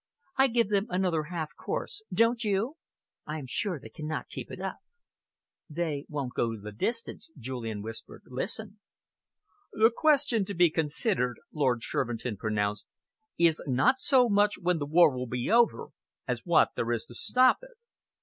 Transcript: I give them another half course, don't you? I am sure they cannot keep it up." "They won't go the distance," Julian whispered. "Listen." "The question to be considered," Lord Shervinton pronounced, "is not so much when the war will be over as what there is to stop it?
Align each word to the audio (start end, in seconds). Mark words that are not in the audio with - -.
I 0.35 0.47
give 0.47 0.69
them 0.69 0.87
another 0.89 1.25
half 1.25 1.51
course, 1.55 2.01
don't 2.11 2.43
you? 2.43 2.77
I 3.27 3.37
am 3.37 3.45
sure 3.45 3.79
they 3.79 3.89
cannot 3.89 4.29
keep 4.29 4.49
it 4.49 4.59
up." 4.59 4.77
"They 5.69 6.07
won't 6.09 6.33
go 6.33 6.59
the 6.59 6.71
distance," 6.71 7.29
Julian 7.37 7.83
whispered. 7.83 8.23
"Listen." 8.25 8.79
"The 9.73 9.91
question 9.95 10.43
to 10.45 10.55
be 10.55 10.71
considered," 10.71 11.39
Lord 11.53 11.83
Shervinton 11.83 12.37
pronounced, 12.37 12.87
"is 13.37 13.61
not 13.67 13.99
so 13.99 14.27
much 14.27 14.57
when 14.59 14.79
the 14.79 14.87
war 14.87 15.11
will 15.15 15.27
be 15.27 15.51
over 15.51 15.89
as 16.27 16.47
what 16.47 16.69
there 16.75 16.91
is 16.91 17.05
to 17.05 17.13
stop 17.13 17.57
it? 17.61 17.77